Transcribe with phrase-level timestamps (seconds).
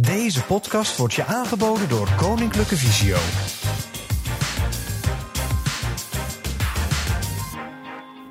[0.00, 3.16] Deze podcast wordt je aangeboden door Koninklijke Visio.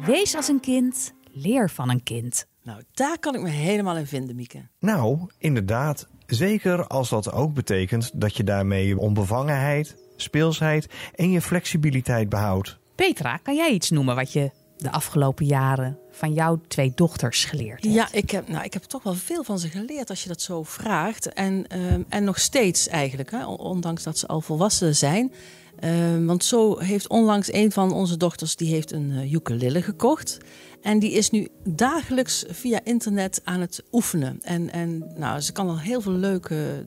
[0.06, 2.46] Wees als een kind, leer van een kind.
[2.64, 4.68] Nou, daar kan ik me helemaal in vinden, Mieke.
[4.80, 6.08] Nou, inderdaad.
[6.26, 12.80] Zeker als dat ook betekent dat je daarmee je onbevangenheid, speelsheid en je flexibiliteit behoudt.
[12.96, 17.84] Petra, kan jij iets noemen wat je de afgelopen jaren van jouw twee dochters geleerd
[17.84, 17.94] hebt?
[17.94, 20.42] Ja, ik heb, nou, ik heb toch wel veel van ze geleerd als je dat
[20.42, 21.34] zo vraagt.
[21.34, 25.32] En, ehm, en nog steeds eigenlijk, hè, ondanks dat ze al volwassen zijn.
[25.80, 30.38] Ehm, want zo heeft onlangs een van onze dochters die heeft een uh, ukulele gekocht.
[30.82, 34.40] En die is nu dagelijks via internet aan het oefenen.
[34.42, 36.86] En, en nou, ze kan al heel veel leuke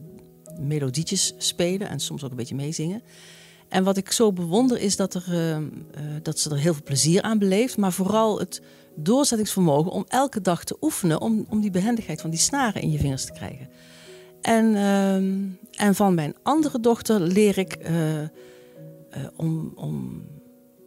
[0.59, 3.01] melodietjes spelen en soms ook een beetje meezingen.
[3.73, 5.65] En wat ik zo bewonder is dat, er, uh, uh,
[6.21, 7.77] dat ze er heel veel plezier aan beleeft.
[7.77, 8.61] Maar vooral het
[8.95, 11.21] doorzettingsvermogen om elke dag te oefenen.
[11.21, 13.69] Om, om die behendigheid van die snaren in je vingers te krijgen.
[14.41, 15.15] En, uh,
[15.85, 17.77] en van mijn andere dochter leer ik
[19.35, 20.23] om, om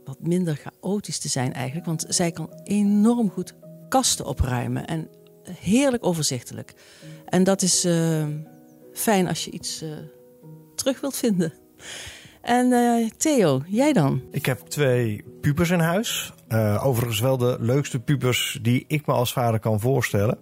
[0.05, 1.87] wat minder chaotisch te zijn eigenlijk.
[1.87, 3.55] Want zij kan enorm goed
[3.89, 4.87] kasten opruimen.
[4.87, 5.09] En
[5.43, 6.75] heerlijk overzichtelijk.
[7.25, 7.87] En dat is
[8.93, 9.85] fijn als je iets
[10.75, 11.53] terug wilt vinden.
[12.47, 14.23] En uh, Theo, jij dan?
[14.31, 16.33] Ik heb twee pubers in huis.
[16.49, 20.39] Uh, overigens wel de leukste pubers die ik me als vader kan voorstellen.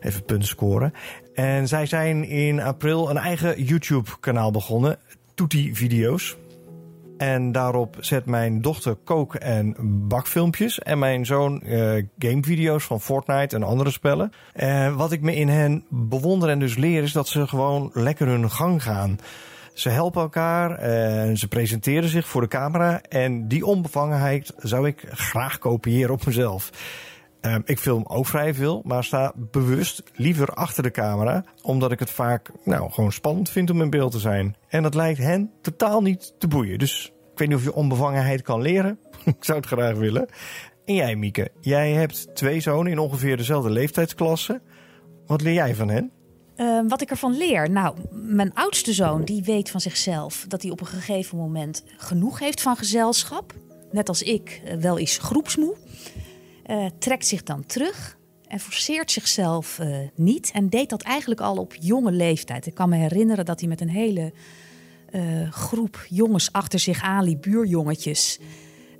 [0.00, 0.92] Even punten scoren.
[1.34, 4.98] En zij zijn in april een eigen YouTube-kanaal begonnen.
[5.34, 6.36] Toetie-video's.
[7.18, 9.76] En daarop zet mijn dochter kook- en
[10.08, 10.78] bakfilmpjes.
[10.78, 14.32] En mijn zoon uh, gamevideo's van Fortnite en andere spellen.
[14.56, 18.26] Uh, wat ik me in hen bewonder en dus leer is dat ze gewoon lekker
[18.26, 19.18] hun gang gaan.
[19.78, 23.00] Ze helpen elkaar en ze presenteren zich voor de camera.
[23.02, 26.70] En die onbevangenheid zou ik graag kopiëren op mezelf.
[27.40, 31.44] Um, ik film ook vrij veel, maar sta bewust liever achter de camera.
[31.62, 34.56] Omdat ik het vaak nou, gewoon spannend vind om in beeld te zijn.
[34.68, 36.78] En dat lijkt hen totaal niet te boeien.
[36.78, 38.98] Dus ik weet niet of je onbevangenheid kan leren.
[39.24, 40.28] ik zou het graag willen.
[40.84, 44.60] En jij, Mieke, jij hebt twee zonen in ongeveer dezelfde leeftijdsklasse.
[45.26, 46.12] Wat leer jij van hen?
[46.58, 47.70] Uh, wat ik ervan leer?
[47.70, 52.38] Nou, mijn oudste zoon die weet van zichzelf dat hij op een gegeven moment genoeg
[52.38, 53.54] heeft van gezelschap.
[53.90, 55.76] Net als ik uh, wel eens groepsmoe.
[56.66, 59.80] Uh, trekt zich dan terug en forceert zichzelf
[60.14, 60.50] niet.
[60.52, 62.66] En deed dat eigenlijk al op jonge leeftijd.
[62.66, 64.32] Ik kan me herinneren dat hij met een hele
[65.50, 68.38] groep jongens achter zich aanliep, buurjongetjes.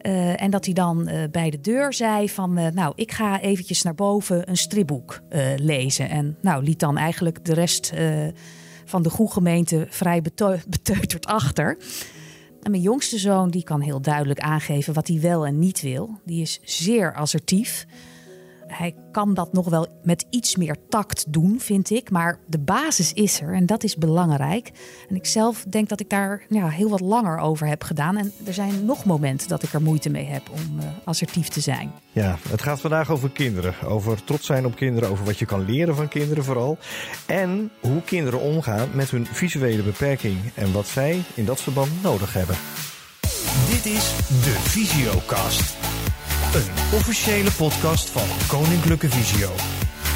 [0.03, 2.59] Uh, en dat hij dan uh, bij de deur zei van...
[2.59, 5.21] Uh, nou, ik ga eventjes naar boven een stripboek
[5.57, 6.09] lezen.
[6.09, 7.93] En nou, liet dan eigenlijk de rest
[8.85, 10.23] van de goede gemeente vrij
[10.69, 11.79] beteuterd achter.
[12.63, 16.21] En mijn jongste zoon die kan heel duidelijk aangeven wat hij wel en niet wil.
[16.25, 17.87] Die is zeer assertief
[18.69, 22.11] hij kan dat nog wel met iets meer tact doen, vind ik.
[22.11, 24.71] Maar de basis is er en dat is belangrijk.
[25.09, 28.17] En ik zelf denk dat ik daar ja, heel wat langer over heb gedaan.
[28.17, 31.61] En er zijn nog momenten dat ik er moeite mee heb om uh, assertief te
[31.61, 31.93] zijn.
[32.13, 33.75] Ja, het gaat vandaag over kinderen.
[33.85, 36.79] Over trots zijn op kinderen, over wat je kan leren van kinderen vooral.
[37.27, 40.37] En hoe kinderen omgaan met hun visuele beperking.
[40.55, 42.57] En wat zij in dat verband nodig hebben.
[43.69, 45.77] Dit is de Visiocast.
[46.55, 49.49] Een officiële podcast van Koninklijke Visio.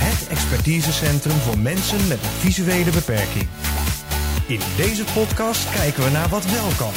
[0.04, 3.48] Het expertisecentrum voor mensen met een visuele beperking.
[4.48, 6.92] In deze podcast kijken we naar wat wel kan.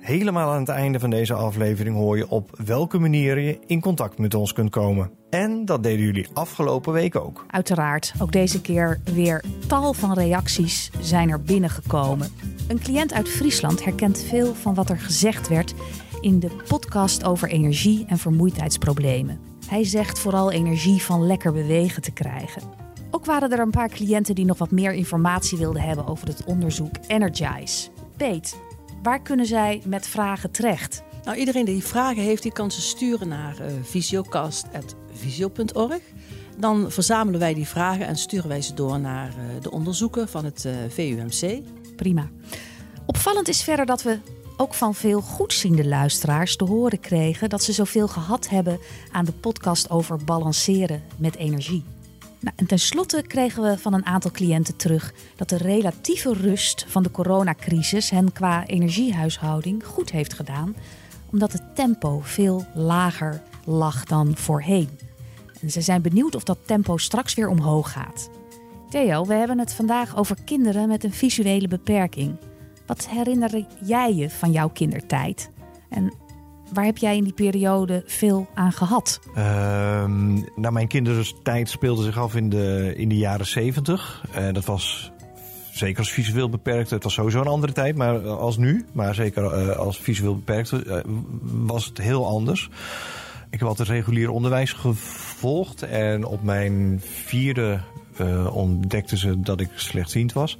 [0.09, 4.19] Helemaal aan het einde van deze aflevering hoor je op welke manier je in contact
[4.19, 5.10] met ons kunt komen.
[5.31, 7.45] En dat deden jullie afgelopen week ook.
[7.51, 12.33] Uiteraard, ook deze keer weer tal van reacties zijn er binnengekomen.
[12.69, 15.75] Een cliënt uit Friesland herkent veel van wat er gezegd werd
[16.21, 19.41] in de podcast over energie en vermoeidheidsproblemen.
[19.66, 22.63] Hij zegt vooral energie van lekker bewegen te krijgen.
[23.11, 26.45] Ook waren er een paar cliënten die nog wat meer informatie wilden hebben over het
[26.45, 27.89] onderzoek Energize.
[28.16, 28.57] Peet,
[29.03, 31.03] waar kunnen zij met vragen terecht?
[31.24, 36.03] Nou, iedereen die vragen heeft, die kan ze sturen naar uh, visiocast.visio.org.
[36.56, 40.45] Dan verzamelen wij die vragen en sturen wij ze door naar uh, de onderzoeken van
[40.45, 41.62] het uh, VUMC.
[41.97, 42.28] Prima.
[43.06, 44.18] Opvallend is verder dat we
[44.56, 48.78] ook van veel goedziende luisteraars te horen kregen dat ze zoveel gehad hebben
[49.12, 51.84] aan de podcast over balanceren met energie.
[52.41, 57.03] Nou, en tenslotte kregen we van een aantal cliënten terug dat de relatieve rust van
[57.03, 60.77] de coronacrisis hen qua energiehuishouding goed heeft gedaan,
[61.31, 64.89] omdat het tempo veel lager lag dan voorheen.
[65.61, 68.31] En ze zijn benieuwd of dat tempo straks weer omhoog gaat.
[68.91, 72.37] Theo, we hebben het vandaag over kinderen met een visuele beperking.
[72.87, 75.51] Wat herinner jij je van jouw kindertijd?
[75.89, 76.13] En
[76.72, 79.20] waar heb jij in die periode veel aan gehad?
[80.56, 84.24] Nou, mijn kindertijd speelde zich af in de, in de jaren zeventig.
[84.38, 85.12] Uh, dat was
[85.72, 86.91] zeker als visueel beperkt.
[86.91, 88.86] Het was sowieso een andere tijd maar als nu.
[88.92, 90.97] Maar zeker uh, als visueel beperkt uh,
[91.42, 92.70] was het heel anders.
[93.50, 95.82] Ik heb altijd regulier onderwijs gevolgd.
[95.82, 97.80] En op mijn vierde
[98.20, 100.59] uh, ontdekten ze dat ik slechtziend was.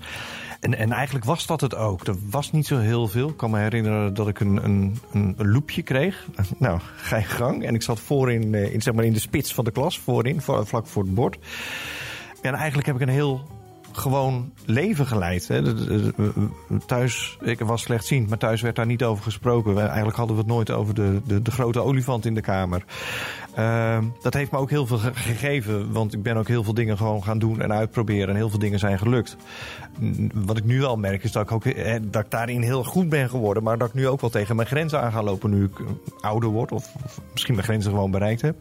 [0.61, 2.07] En, en eigenlijk was dat het ook.
[2.07, 3.29] Er was niet zo heel veel.
[3.29, 6.27] Ik kan me herinneren dat ik een, een, een, loepje kreeg.
[6.59, 7.65] Nou, ga je gang.
[7.65, 10.87] En ik zat voorin, in, zeg maar in de spits van de klas, voorin, vlak
[10.87, 11.39] voor het bord.
[12.43, 13.58] En eigenlijk heb ik een heel
[13.99, 15.49] gewoon leven geleid.
[15.49, 15.75] Hè.
[16.87, 19.79] Thuis, ik was slechtziend, maar thuis werd daar niet over gesproken.
[19.79, 22.85] Eigenlijk hadden we het nooit over de, de, de grote olifant in de kamer.
[23.59, 26.97] Uh, dat heeft me ook heel veel gegeven, want ik ben ook heel veel dingen
[26.97, 28.29] gewoon gaan doen en uitproberen.
[28.29, 29.37] En heel veel dingen zijn gelukt.
[30.35, 31.65] Wat ik nu al merk is dat ik, ook,
[32.13, 33.63] dat ik daarin heel goed ben geworden.
[33.63, 35.81] Maar dat ik nu ook wel tegen mijn grenzen aan ga lopen nu ik
[36.21, 36.73] ouder word.
[36.73, 38.57] Of, of misschien mijn grenzen gewoon bereikt heb.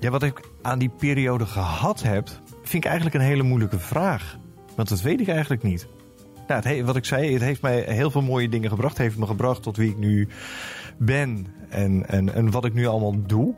[0.00, 2.28] Ja, wat ik aan die periode gehad heb,
[2.68, 4.38] vind ik eigenlijk een hele moeilijke vraag.
[4.74, 5.86] Want dat weet ik eigenlijk niet.
[6.46, 8.96] Nou, het, wat ik zei, het heeft mij heel veel mooie dingen gebracht.
[8.96, 10.28] Het heeft me gebracht tot wie ik nu
[10.96, 13.54] ben en, en, en wat ik nu allemaal doe.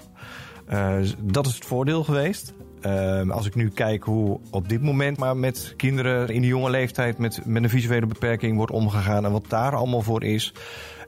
[0.73, 2.55] Uh, dat is het voordeel geweest.
[2.87, 6.71] Uh, als ik nu kijk hoe op dit moment maar met kinderen in de jonge
[6.71, 10.55] leeftijd met, met een visuele beperking wordt omgegaan en wat daar allemaal voor is.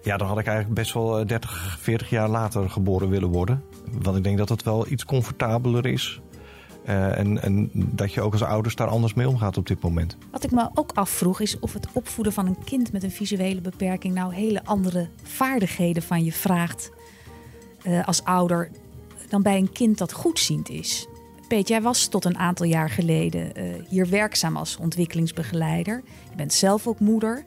[0.02, 3.62] Ja, dan had ik eigenlijk best wel 30, 40 jaar later geboren willen worden.
[4.02, 6.20] Want ik denk dat het wel iets comfortabeler is
[6.90, 10.16] uh, en, en, dat je ook als ouders daar anders mee omgaat op dit moment.
[10.30, 13.60] Wat ik me ook afvroeg is of het opvoeden van een kind met een visuele
[13.60, 16.90] beperking nou hele andere vaardigheden van je vraagt
[17.86, 18.70] uh, als ouder
[19.28, 21.06] dan bij een kind dat goedziend is.
[21.48, 26.02] Peet, jij was tot een aantal jaar geleden uh, hier werkzaam als ontwikkelingsbegeleider.
[26.30, 27.42] Je bent zelf ook moeder.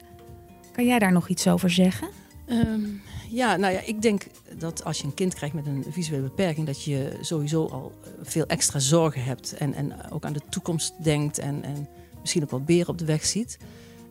[0.72, 2.08] Kan jij daar nog iets over zeggen?
[2.46, 3.02] Um,
[3.34, 4.26] ja, nou ja, ik denk
[4.58, 7.92] dat als je een kind krijgt met een visuele beperking, dat je sowieso al
[8.22, 9.52] veel extra zorgen hebt.
[9.52, 11.88] En, en ook aan de toekomst denkt en, en
[12.20, 13.58] misschien ook wel beren op de weg ziet.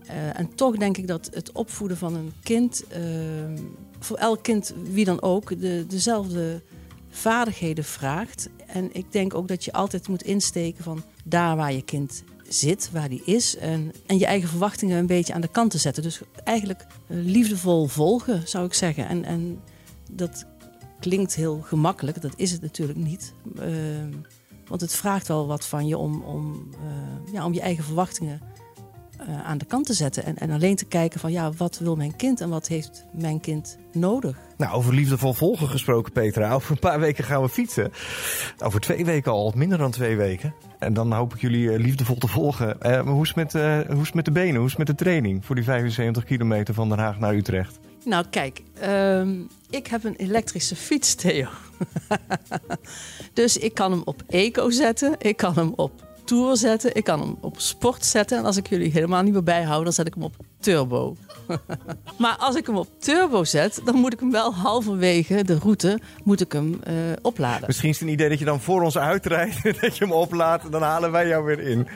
[0.05, 2.97] Uh, en toch denk ik dat het opvoeden van een kind, uh,
[3.99, 6.61] voor elk kind, wie dan ook, de, dezelfde
[7.09, 8.49] vaardigheden vraagt.
[8.65, 12.23] En ik denk ook dat je altijd moet insteken van daar waar je kind
[12.53, 13.57] zit, waar die is.
[13.57, 16.03] En, en je eigen verwachtingen een beetje aan de kant te zetten.
[16.03, 19.07] Dus eigenlijk eh, liefdevol volgen, zou ik zeggen.
[19.07, 19.59] En, en
[20.11, 20.45] dat
[20.99, 23.33] klinkt heel gemakkelijk, dat is het natuurlijk niet.
[23.59, 23.65] Uh,
[24.67, 28.41] want het vraagt wel wat van je om, om, uh, ja, om je eigen verwachtingen
[29.27, 30.25] uh, aan de kant te zetten.
[30.25, 33.39] En, en alleen te kijken van ja, wat wil mijn kind en wat heeft mijn
[33.39, 34.37] kind nodig.
[34.57, 36.53] Nou, over liefdevol volgen gesproken, Petra.
[36.53, 37.91] Over een paar weken gaan we fietsen.
[38.63, 40.53] Over twee weken al, minder dan twee weken.
[40.79, 42.67] En dan hoop ik jullie uh, liefdevol te volgen.
[42.67, 44.55] Uh, maar hoe is, met, uh, hoe is het met de benen?
[44.55, 47.79] Hoe is het met de training voor die 75 kilometer van Den Haag naar Utrecht?
[48.05, 51.47] Nou, kijk, um, ik heb een elektrische fiets, Theo.
[53.33, 55.15] dus ik kan hem op eco zetten.
[55.19, 55.91] Ik kan hem op
[56.25, 56.95] tour zetten.
[56.95, 58.37] Ik kan hem op sport zetten.
[58.37, 61.15] En als ik jullie helemaal niet meer bijhoud, dan zet ik hem op turbo.
[62.17, 65.99] maar als ik hem op turbo zet, dan moet ik hem wel halverwege de route
[66.23, 67.67] moet ik hem, uh, opladen.
[67.67, 70.71] Misschien is het een idee dat je dan voor ons uitrijdt, dat je hem oplaadt,
[70.71, 71.87] dan halen wij jou weer in.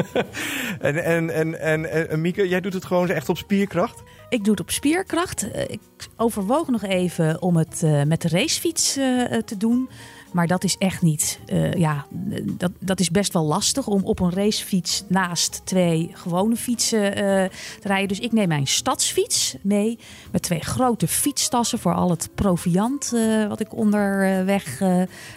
[0.80, 4.02] en, en, en, en, en Mieke, jij doet het gewoon echt op spierkracht?
[4.28, 5.46] Ik doe het op spierkracht.
[5.68, 5.80] Ik
[6.16, 9.88] overwoog nog even om het uh, met de racefiets uh, te doen.
[10.32, 11.40] Maar dat is echt niet.
[11.76, 12.06] Ja,
[12.42, 17.50] dat, dat is best wel lastig om op een racefiets naast twee gewone fietsen te
[17.82, 18.08] rijden.
[18.08, 19.98] Dus ik neem mijn stadsfiets mee
[20.32, 23.12] met twee grote fietstassen voor al het proviant
[23.48, 24.78] wat ik onderweg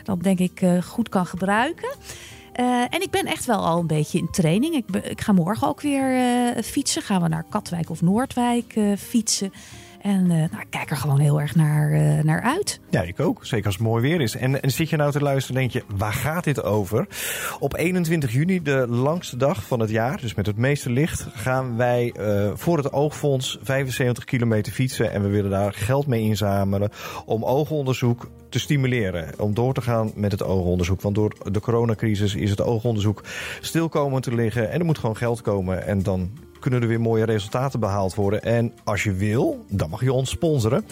[0.03, 1.89] dan denk ik goed kan gebruiken.
[2.59, 4.75] Uh, en ik ben echt wel al een beetje in training.
[4.75, 7.01] Ik, ik ga morgen ook weer uh, fietsen.
[7.01, 9.53] Gaan we naar Katwijk of Noordwijk uh, fietsen.
[10.01, 12.79] En uh, nou, kijk er gewoon heel erg naar, uh, naar uit.
[12.89, 13.45] Ja, ik ook.
[13.45, 14.35] Zeker als het mooi weer is.
[14.35, 17.07] En, en zit je nou te luisteren denk je, waar gaat dit over?
[17.59, 21.77] Op 21 juni, de langste dag van het jaar, dus met het meeste licht, gaan
[21.77, 25.11] wij uh, voor het Oogfonds 75 kilometer fietsen.
[25.11, 26.89] En we willen daar geld mee inzamelen
[27.25, 29.33] om oogonderzoek te stimuleren.
[29.37, 31.01] Om door te gaan met het oogonderzoek.
[31.01, 33.23] Want door de coronacrisis is het oogonderzoek
[33.61, 34.71] stil komen te liggen.
[34.71, 35.85] En er moet gewoon geld komen.
[35.85, 38.41] En dan kunnen er weer mooie resultaten behaald worden.
[38.41, 40.85] En als je wil, dan mag je ons sponsoren.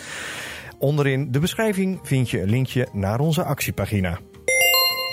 [0.78, 4.20] Onderin de beschrijving vind je een linkje naar onze actiepagina.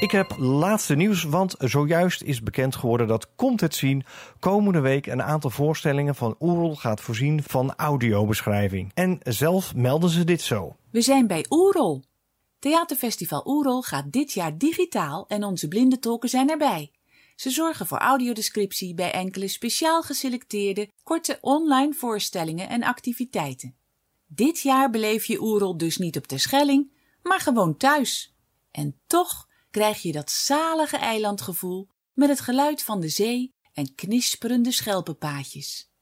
[0.01, 4.05] Ik heb laatste nieuws, want zojuist is bekend geworden dat Komt het Zien
[4.39, 8.91] komende week een aantal voorstellingen van Oerol gaat voorzien van audiobeschrijving.
[8.95, 10.77] En zelf melden ze dit zo.
[10.91, 12.03] We zijn bij Oerol.
[12.59, 16.91] Theaterfestival Oerol gaat dit jaar digitaal en onze blinde tolken zijn erbij.
[17.35, 23.77] Ze zorgen voor audiodescriptie bij enkele speciaal geselecteerde korte online voorstellingen en activiteiten.
[24.27, 28.35] Dit jaar beleef je Oerol dus niet op Terschelling, maar gewoon thuis.
[28.71, 34.73] En toch krijg je dat zalige eilandgevoel met het geluid van de zee en knisperende
[34.73, 35.93] schelpenpaadjes.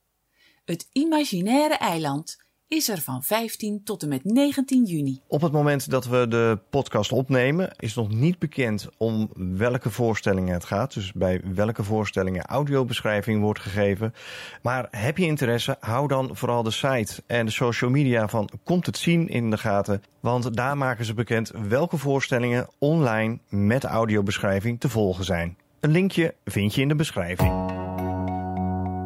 [0.64, 2.41] Het imaginaire eiland
[2.72, 5.20] is er van 15 tot en met 19 juni.
[5.26, 10.54] Op het moment dat we de podcast opnemen, is nog niet bekend om welke voorstellingen
[10.54, 10.94] het gaat.
[10.94, 14.14] Dus bij welke voorstellingen audiobeschrijving wordt gegeven.
[14.62, 18.86] Maar heb je interesse, hou dan vooral de site en de social media van Komt
[18.86, 20.02] het Zien in de gaten.
[20.20, 25.56] Want daar maken ze bekend welke voorstellingen online met audiobeschrijving te volgen zijn.
[25.80, 27.50] Een linkje vind je in de beschrijving.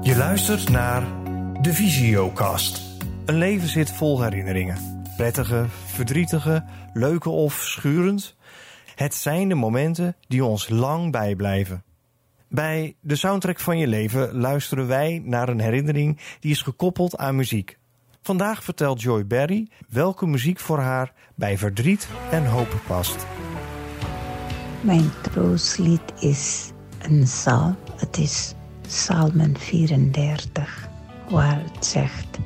[0.01, 1.03] Je luistert naar
[1.63, 2.86] de Visiocast.
[3.27, 5.05] Een leven zit vol herinneringen.
[5.17, 8.37] Prettige, verdrietige, leuke of schurend.
[8.95, 11.85] Het zijn de momenten die ons lang bijblijven.
[12.49, 17.37] Bij de soundtrack van je leven luisteren wij naar een herinnering die is gekoppeld aan
[17.37, 17.79] muziek.
[18.23, 23.27] Vandaag vertelt Joy Berry welke muziek voor haar bij verdriet en hoop past.
[24.81, 27.77] Mijn troostlied is een psalm.
[27.97, 30.89] Het is Psalmen 34,
[31.29, 32.39] waar het zegt: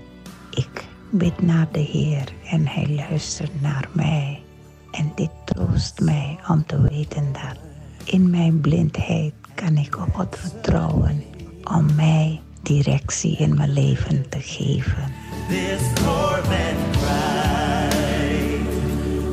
[1.11, 4.43] bid naar de Heer en Hij luistert naar mij.
[4.91, 7.57] En dit troost mij om te weten dat
[8.05, 11.23] in mijn blindheid kan ik op God vertrouwen
[11.65, 15.13] om mij directie in mijn leven te geven.
[15.49, 18.67] This poor man cried,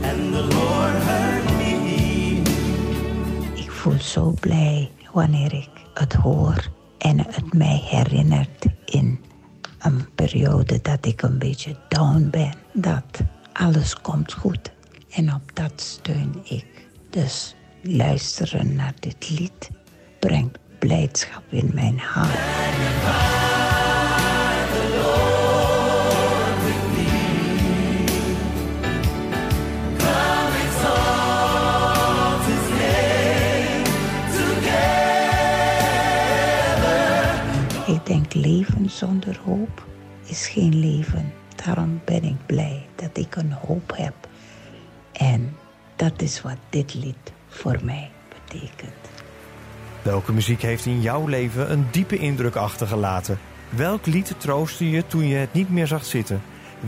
[0.04, 2.42] and the Lord heard me.
[3.56, 9.20] Ik voel zo blij wanneer ik het hoor en het mij herinnert in
[9.80, 12.54] een periode dat ik een beetje down ben.
[12.74, 13.22] Dat
[13.54, 14.72] alles komt goed
[15.10, 16.66] en op dat steun ik.
[17.10, 19.70] Dus luisteren naar dit lied
[20.20, 23.57] brengt blijdschap in mijn hart.
[38.36, 39.86] Leven zonder hoop
[40.26, 41.34] is geen leven.
[41.66, 44.14] Daarom ben ik blij dat ik een hoop heb.
[45.12, 45.56] En
[45.96, 48.94] dat is wat dit lied voor mij betekent.
[50.02, 53.40] Welke muziek heeft in jouw leven een diepe indruk achtergelaten?
[53.70, 56.42] Welk lied troostte je toen je het niet meer zag zitten?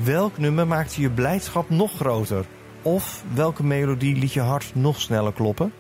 [0.04, 2.46] Welk nummer maakte je blijdschap nog groter?
[2.82, 5.74] Of welke melodie liet je hart nog sneller kloppen?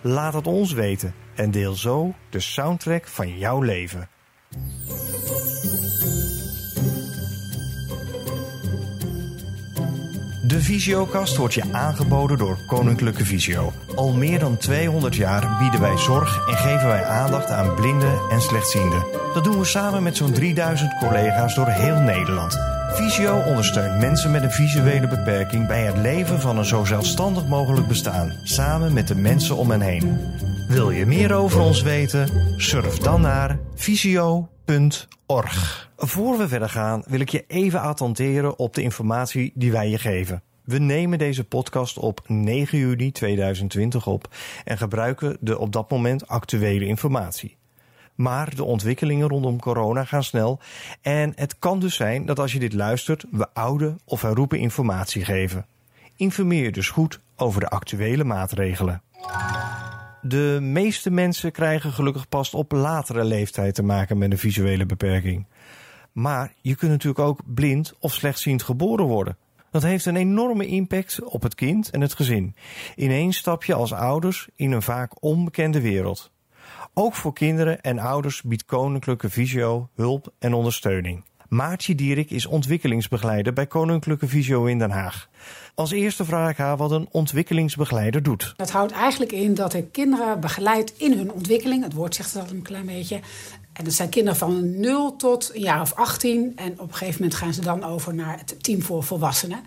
[0.00, 4.08] Laat het ons weten en deel zo de soundtrack van jouw leven.
[10.62, 13.72] De Visiokast wordt je aangeboden door Koninklijke Visio.
[13.94, 18.40] Al meer dan 200 jaar bieden wij zorg en geven wij aandacht aan blinden en
[18.40, 19.06] slechtzienden.
[19.34, 22.58] Dat doen we samen met zo'n 3000 collega's door heel Nederland.
[22.92, 27.88] Visio ondersteunt mensen met een visuele beperking bij het leven van een zo zelfstandig mogelijk
[27.88, 30.18] bestaan, samen met de mensen om hen heen.
[30.68, 32.28] Wil je meer over ons weten?
[32.56, 34.50] Surf dan naar visio.org.
[35.96, 39.98] Voor we verder gaan wil ik je even attenderen op de informatie die wij je
[39.98, 40.42] geven.
[40.72, 46.28] We nemen deze podcast op 9 juni 2020 op en gebruiken de op dat moment
[46.28, 47.56] actuele informatie.
[48.14, 50.60] Maar de ontwikkelingen rondom corona gaan snel
[51.00, 55.24] en het kan dus zijn dat als je dit luistert, we oude of herroepen informatie
[55.24, 55.66] geven.
[56.16, 59.02] Informeer je dus goed over de actuele maatregelen.
[60.22, 65.46] De meeste mensen krijgen gelukkig pas op latere leeftijd te maken met een visuele beperking.
[66.12, 69.36] Maar je kunt natuurlijk ook blind of slechtziend geboren worden.
[69.72, 72.54] Dat heeft een enorme impact op het kind en het gezin.
[72.96, 76.30] Ineens stap je als ouders in een vaak onbekende wereld.
[76.94, 81.24] Ook voor kinderen en ouders biedt Koninklijke Visio hulp en ondersteuning.
[81.48, 85.28] Maartje Dierik is ontwikkelingsbegeleider bij Koninklijke Visio in Den Haag.
[85.74, 88.54] Als eerste vraag ik haar wat een ontwikkelingsbegeleider doet.
[88.56, 91.82] Dat houdt eigenlijk in dat ik kinderen begeleid in hun ontwikkeling.
[91.82, 93.20] Het woord zegt al een klein beetje.
[93.72, 96.52] En dat zijn kinderen van 0 tot een jaar of 18.
[96.56, 99.60] En op een gegeven moment gaan ze dan over naar het team voor volwassenen.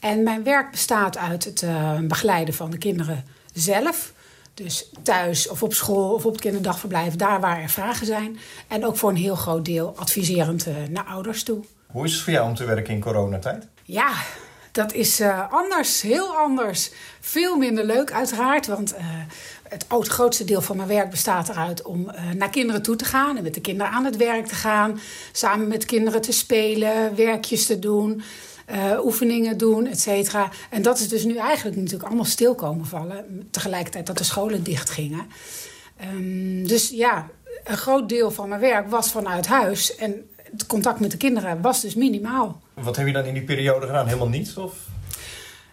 [0.00, 4.12] En mijn werk bestaat uit het uh, begeleiden van de kinderen zelf.
[4.54, 8.38] Dus thuis of op school of op het kinderdagverblijf, daar waar er vragen zijn.
[8.68, 11.64] En ook voor een heel groot deel adviserend eh, naar ouders toe.
[11.86, 13.66] Hoe is het voor jou om te werken in coronatijd?
[13.84, 14.12] Ja,
[14.72, 16.90] dat is eh, anders, heel anders.
[17.20, 19.04] Veel minder leuk uiteraard, want eh,
[19.70, 23.36] het grootste deel van mijn werk bestaat eruit om eh, naar kinderen toe te gaan
[23.36, 25.00] en met de kinderen aan het werk te gaan,
[25.32, 28.22] samen met kinderen te spelen, werkjes te doen,
[28.66, 30.50] eh, oefeningen doen, et cetera.
[30.70, 34.62] En dat is dus nu eigenlijk natuurlijk allemaal stil komen vallen, tegelijkertijd dat de scholen
[34.62, 35.26] dicht gingen.
[35.96, 37.28] Ehm, dus ja,
[37.64, 41.60] een groot deel van mijn werk was vanuit huis en het contact met de kinderen
[41.60, 42.60] was dus minimaal.
[42.74, 44.06] Wat heb je dan in die periode gedaan?
[44.06, 44.56] Helemaal niets?
[44.56, 44.74] Of?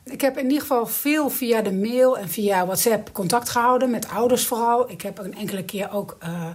[0.09, 4.09] Ik heb in ieder geval veel via de mail en via WhatsApp contact gehouden met
[4.09, 4.91] ouders vooral.
[4.91, 6.49] Ik heb een enkele keer ook eh,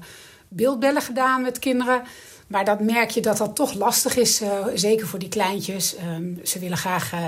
[0.48, 2.02] beeldbellen gedaan met kinderen.
[2.46, 5.96] Maar dat merk je dat dat toch lastig is, eh, zeker voor die kleintjes.
[5.96, 7.26] Ehm, ze willen graag eh,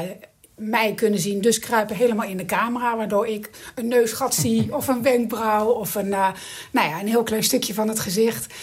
[0.56, 4.88] mij kunnen zien, dus kruipen helemaal in de camera, waardoor ik een neusgat zie of
[4.88, 6.34] een wenkbrauw of een, nou
[6.72, 8.54] ja, een heel klein stukje van het gezicht.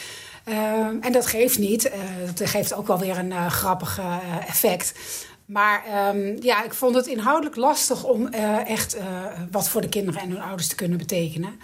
[0.44, 1.92] Ehm, en dat geeft niet.
[2.36, 4.00] Dat geeft ook wel weer een grappig
[4.48, 4.94] effect.
[5.52, 9.06] Maar ehm, ja, ik vond het inhoudelijk lastig om eh, echt eh,
[9.52, 11.60] wat voor de kinderen en hun ouders te kunnen betekenen.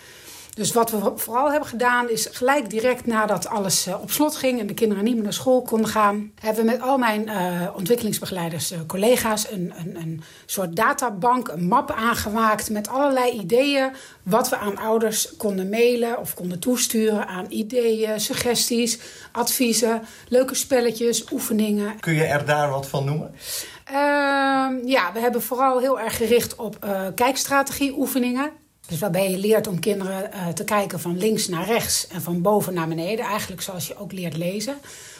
[0.58, 4.60] Dus wat we vooral hebben gedaan is gelijk direct nadat alles eh, op slot ging
[4.60, 7.68] en de kinderen niet meer naar school konden gaan, hebben we met al mijn eh,
[7.76, 13.92] ontwikkelingsbegeleiders, collega's, een, een, een soort databank, een map aangemaakt met allerlei ideeën
[14.24, 19.00] wat we aan ouders konden mailen of konden toesturen aan ideeën, suggesties,
[19.32, 22.00] adviezen, leuke spelletjes, oefeningen.
[22.00, 23.36] Kun je er daar wat van noemen?
[23.88, 28.52] Ehm, ja, we hebben vooral heel erg gericht op eh kijkstrategie oefeningen.
[28.88, 32.42] Dus waarbij je leert om kinderen eh, te kijken van links naar rechts en van
[32.42, 33.26] boven naar beneden.
[33.26, 34.78] Eigenlijk zoals je ook leert lezen.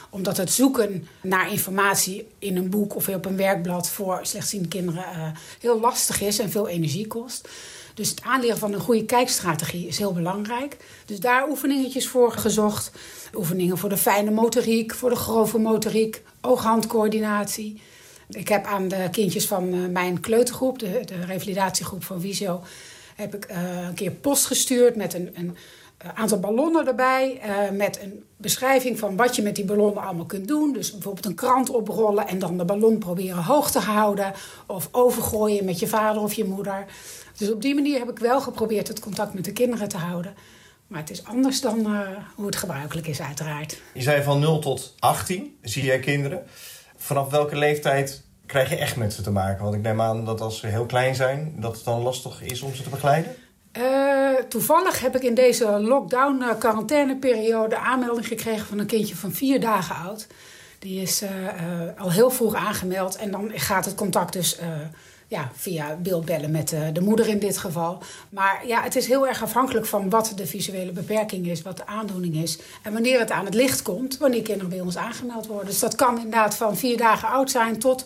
[0.10, 5.04] Omdat het zoeken naar informatie in een boek of op een werkblad voor slechtziende kinderen
[5.04, 5.28] eh,
[5.60, 7.50] heel lastig is en veel energie kost.
[7.94, 10.78] Dus het aanleren van een goede kijkstrategie is heel belangrijk.
[11.06, 12.92] Dus daar oefeningetjes voor gezocht.
[13.36, 17.82] Oefeningen voor de fijne motoriek, voor de grove motoriek, oog-handcoördinatie.
[18.30, 22.64] Ik heb aan de kindjes van eh, mijn kleutergroep, de, de revalidatiegroep van Visio,
[23.16, 25.58] heb ik eh, een keer post gestuurd met een, een
[25.98, 27.42] eh, aantal ballonnen erbij.
[27.72, 30.74] met een beschrijving van wat je met die ballonnen allemaal kunt doen.
[30.74, 34.34] Dus bijvoorbeeld een krant oprollen en dan de ballon proberen hoog te houden.
[34.68, 36.86] Of overgooien met je vader of je moeder.
[37.38, 40.36] Dus op die manier heb ik wel geprobeerd het contact met de kinderen te houden.
[40.88, 43.82] Maar het is anders dan hoe het gebruikelijk is, uiteraard.
[43.94, 46.46] Je zei van 0 tot 18 zie jij kinderen.
[47.08, 49.64] Vanaf welke leeftijd krijg je echt met ze te maken?
[49.64, 52.62] Want ik neem aan dat als ze heel klein zijn, dat het dan lastig is
[52.62, 53.36] om ze te begeleiden.
[53.72, 59.96] Eh, toevallig heb ik in deze lockdown-quarantaineperiode aanmelding gekregen van een kindje van vier dagen
[59.96, 60.28] oud.
[60.80, 64.68] Die is eh, eh, al heel vroeg aangemeld en dan gaat het contact dus eh,
[65.30, 67.98] ja, via beeldbellen met eh, de moeder in dit geval.
[68.30, 71.86] Maar ja, het is heel erg afhankelijk van wat de visuele beperking is, wat de
[71.88, 72.58] aandoening is.
[72.84, 75.66] En wanneer het aan het licht komt, wanneer kinderen bij ons aangemeld worden.
[75.66, 78.06] Dus dat kan inderdaad van vier dagen oud zijn tot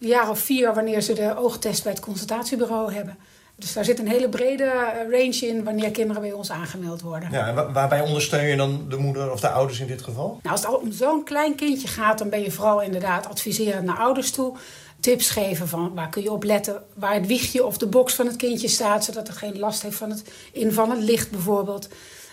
[0.00, 3.16] een jaar of vier wanneer ze de oogtest bij het consultatiebureau hebben.
[3.56, 7.28] Dus daar zit een hele brede eh, range in wanneer kinderen bij ons aangemeld worden.
[7.32, 10.26] Ja, en wa- waarbij ondersteun je dan de moeder of de ouders in dit geval?
[10.28, 13.84] Nou, als het al om zo'n klein kindje gaat, dan ben je vooral inderdaad adviserend
[13.84, 14.56] naar ouders toe.
[15.04, 18.26] Tips geven van waar kun je op letten, waar het wiegje of de box van
[18.26, 21.88] het kindje staat, zodat het geen last heeft van het invallend licht bijvoorbeeld.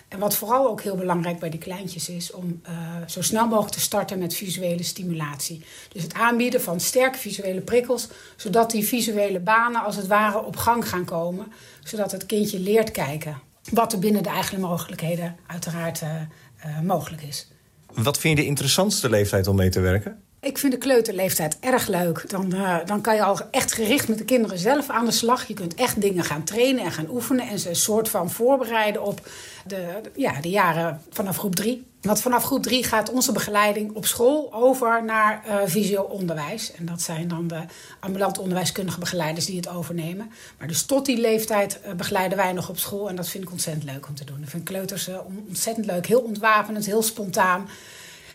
[0.08, 2.74] En wat vooral ook heel belangrijk bij die kleintjes is, om eh,
[3.08, 5.64] zo snel mogelijk te starten met visuele stimulatie.
[5.94, 10.56] Dus het aanbieden van sterke visuele prikkels, zodat die visuele banen als het ware op
[10.56, 11.52] gang gaan komen,
[11.84, 13.40] zodat het kindje leert kijken.
[13.72, 16.16] Wat er binnen de eigen mogelijkheden uiteraard eh,
[16.58, 17.48] eh, mogelijk is.
[17.94, 20.22] Wat vind je de interessantste leeftijd om mee te werken?
[20.42, 22.30] Ik vind de kleuterleeftijd erg leuk.
[22.30, 25.48] Dan, eh, dan kan je al echt gericht met de kinderen zelf aan de slag.
[25.48, 27.48] Je kunt echt dingen gaan trainen en gaan oefenen.
[27.48, 29.28] En ze een soort van voorbereiden op
[29.66, 31.86] de, ja, de jaren vanaf groep drie.
[32.02, 36.72] Want vanaf groep drie gaat onze begeleiding op school over naar eh visio-onderwijs.
[36.72, 37.62] En dat zijn dan de
[38.00, 40.32] ambulant onderwijskundige begeleiders die het overnemen.
[40.58, 43.10] Maar dus tot die leeftijd eh, begeleiden wij nog op school.
[43.10, 44.42] En dat vind ik ontzettend leuk om te doen.
[44.44, 46.06] Ik vind kleuters on- ontzettend leuk.
[46.08, 47.70] Heel ontwapenend, heel spontaan.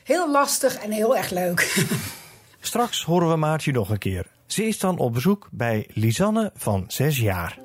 [0.07, 1.87] Heel lastig en heel erg leuk.
[2.61, 4.27] Straks horen we Maartje nog een keer.
[4.47, 7.59] Ze is dan op bezoek bij Lisanne van 6 jaar.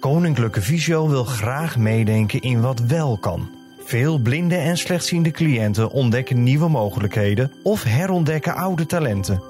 [0.00, 3.48] Koninklijke Visio wil graag meedenken in wat wel kan.
[3.84, 9.42] Veel blinde en slechtziende cliënten ontdekken nieuwe mogelijkheden of herontdekken oude talenten.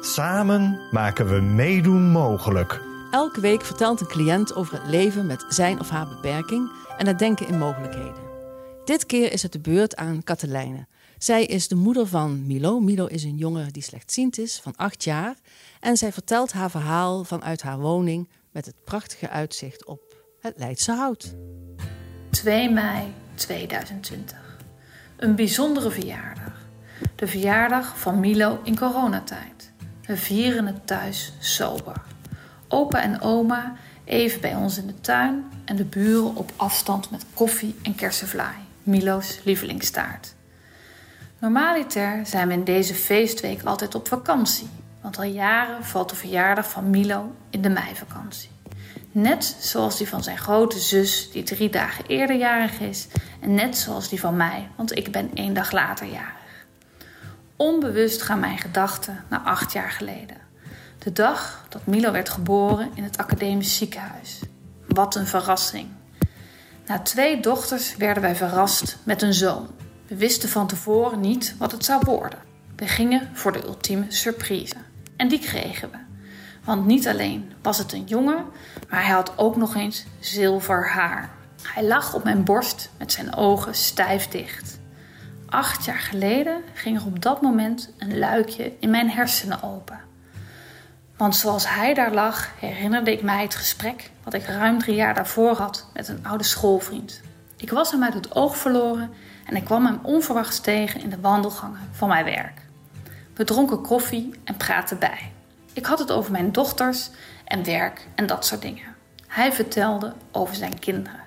[0.00, 2.80] Samen maken we meedoen mogelijk.
[3.10, 7.18] Elke week vertelt een cliënt over het leven met zijn of haar beperking en het
[7.18, 8.23] denken in mogelijkheden.
[8.84, 10.86] Dit keer is het de beurt aan Katelijne.
[11.18, 12.80] Zij is de moeder van Milo.
[12.80, 15.34] Milo is een jongen die slechtziend is, van acht jaar.
[15.80, 20.00] En zij vertelt haar verhaal vanuit haar woning met het prachtige uitzicht op
[20.40, 21.34] het Leidse Hout.
[22.30, 24.58] 2 mei 2020.
[25.16, 26.66] Een bijzondere verjaardag.
[27.16, 29.72] De verjaardag van Milo in coronatijd.
[30.06, 32.02] We vieren het thuis sober.
[32.68, 37.24] Opa en oma even bij ons in de tuin en de buren op afstand met
[37.34, 38.63] koffie en kersenvlaai.
[38.84, 40.34] Milo's lievelingstaart.
[41.38, 44.68] Normaliter zijn we in deze feestweek altijd op vakantie,
[45.00, 48.50] want al jaren valt de verjaardag van Milo in de meivakantie.
[49.12, 53.06] Net zoals die van zijn grote zus, die drie dagen eerder jarig is,
[53.40, 56.66] en net zoals die van mij, want ik ben één dag later jarig.
[57.56, 60.36] Onbewust gaan mijn gedachten naar acht jaar geleden.
[60.98, 64.40] De dag dat Milo werd geboren in het academisch ziekenhuis.
[64.88, 65.88] Wat een verrassing.
[66.86, 69.68] Na twee dochters werden wij verrast met een zoon.
[70.06, 72.38] We wisten van tevoren niet wat het zou worden.
[72.76, 74.74] We gingen voor de ultieme surprise.
[75.16, 75.96] En die kregen we.
[76.64, 78.44] Want niet alleen was het een jongen,
[78.88, 81.30] maar hij had ook nog eens zilver haar.
[81.62, 84.78] Hij lag op mijn borst met zijn ogen stijf dicht.
[85.48, 90.03] Acht jaar geleden ging er op dat moment een luikje in mijn hersenen open.
[91.16, 95.14] Want zoals hij daar lag, herinnerde ik mij het gesprek wat ik ruim drie jaar
[95.14, 97.20] daarvoor had met een oude schoolvriend.
[97.56, 99.10] Ik was hem uit het oog verloren
[99.44, 102.60] en ik kwam hem onverwachts tegen in de wandelgangen van mijn werk.
[103.34, 105.32] We dronken koffie en praatten bij.
[105.72, 107.10] Ik had het over mijn dochters
[107.44, 108.94] en werk en dat soort dingen.
[109.26, 111.20] Hij vertelde over zijn kinderen.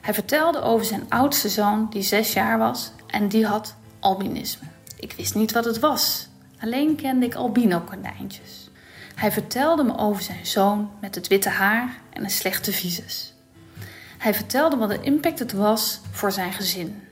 [0.00, 4.66] Hij vertelde over zijn oudste zoon, die zes jaar was en die had albinisme.
[4.96, 6.28] Ik wist niet wat het was,
[6.60, 8.59] alleen kende ik albino-konijntjes.
[9.20, 13.34] Hij vertelde me over zijn zoon met het witte haar en een slechte visus.
[14.18, 17.02] Hij vertelde wat de impact het was voor zijn gezin.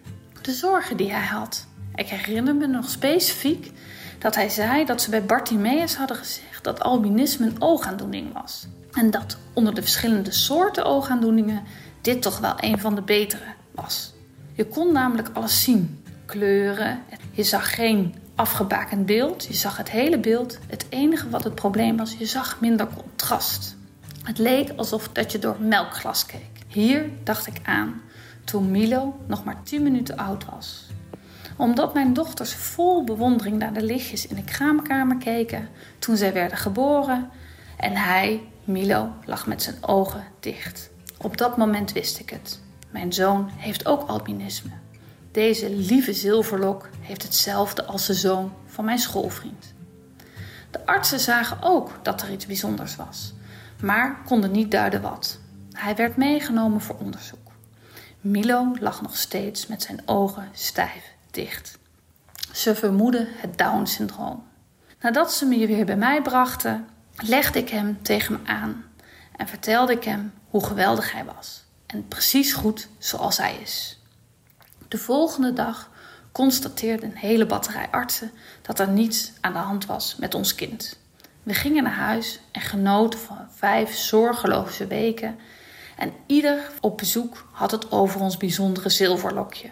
[0.43, 1.67] De zorgen die hij had.
[1.95, 3.73] Ik herinner me nog specifiek
[4.19, 8.67] dat hij zei dat ze bij Bartimeus hadden gezegd dat albinisme een oogaandoening was.
[8.93, 11.63] En dat onder de verschillende soorten oogaandoeningen
[12.01, 14.13] dit toch wel een van de betere was.
[14.53, 17.03] Je kon namelijk alles zien: kleuren.
[17.31, 20.59] Je zag geen afgebakend beeld, je zag het hele beeld.
[20.67, 23.77] Het enige wat het probleem was, je zag minder contrast.
[24.23, 26.65] Het leek alsof dat je door melkglas keek.
[26.69, 28.01] Hier dacht ik aan
[28.45, 30.87] toen Milo nog maar 10 minuten oud was.
[31.57, 36.59] Omdat mijn dochters vol bewondering naar de lichtjes in de kraamkamer keken toen zij werden
[36.59, 37.31] geboren
[37.77, 40.91] en hij, Milo, lag met zijn ogen dicht.
[41.17, 42.61] Op dat moment wist ik het.
[42.91, 44.71] Mijn zoon heeft ook albinisme.
[45.39, 49.75] Deze lieve zilverlok heeft hetzelfde als de zoon van mijn schoolvriend.
[50.71, 53.33] De artsen zagen ook dat er iets bijzonders was,
[53.83, 55.39] maar konden niet duiden wat.
[55.73, 57.53] Hij werd meegenomen voor onderzoek.
[58.21, 61.79] Milo lag nog steeds met zijn ogen stijf dicht.
[62.53, 64.45] Ze vermoedden het Down-syndroom.
[65.01, 68.85] Nadat ze me weer bij mij brachten, legde ik hem tegen me aan
[69.37, 73.98] en vertelde ik hem hoe geweldig hij was en precies goed zoals hij is.
[74.89, 75.91] De volgende dag
[76.33, 78.31] constateerde een hele batterij artsen
[78.63, 80.99] dat er niets aan de hand was met ons kind.
[81.43, 85.39] We gingen naar huis en genoten van vijf zorgeloze weken
[85.97, 89.71] en ieder op bezoek had het over ons bijzondere zilverlokje.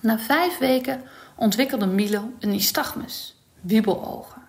[0.00, 1.02] Na vijf weken
[1.36, 4.42] ontwikkelde Milo een nystagmus, wiebelogen.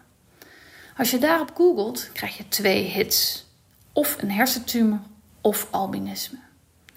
[0.98, 3.46] Als je daarop googelt, krijg je twee hits.
[3.94, 5.00] Of een hersentumor
[5.42, 6.40] of albinisme.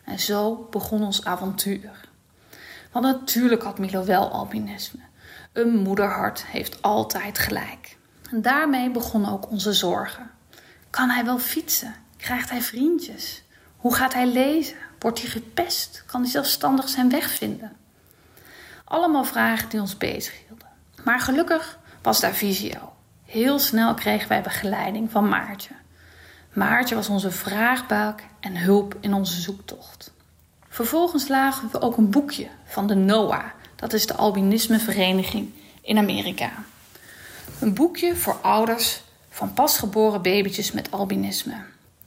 [0.05, 2.09] En zo begon ons avontuur.
[2.93, 5.01] Want natuurlijk had Milo wel albinisme.
[5.53, 7.97] Een moederhart heeft altijd gelijk.
[8.31, 10.31] En daarmee begonnen ook onze zorgen.
[10.91, 11.95] Kan hij wel fietsen?
[12.17, 13.43] Krijgt hij vriendjes?
[13.77, 14.77] Hoe gaat hij lezen?
[14.99, 16.05] Wordt hij gepest?
[16.07, 17.73] Kan hij zelfstandig zijn weg vinden?
[18.85, 20.69] Allemaal vragen die ons bezighielden.
[21.05, 22.93] Maar gelukkig was daar visio.
[23.25, 25.75] Heel snel kregen wij begeleiding van Maartje.
[26.53, 30.13] Maartje was onze vraagbuik en hulp in onze zoektocht.
[30.73, 35.51] Vervolgens lagen we ook een boekje van de NOAA, dat is de albinismevereniging
[35.83, 36.51] in Amerika.
[37.61, 41.55] Een boekje voor ouders van pasgeboren babytjes met albinisme.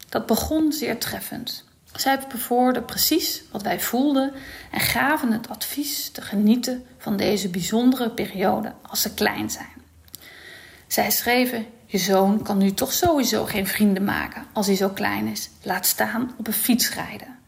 [0.10, 1.64] Dat begon zeer treffend.
[1.96, 4.34] Zij bevoorden precies wat wij voelden
[4.72, 9.82] en gaven het advies te genieten van deze bijzondere periode als ze klein zijn.
[10.88, 15.28] Zij schreven: Je zoon kan nu toch sowieso geen vrienden maken als hij zo klein
[15.28, 17.42] is, laat staan op een fiets rijden.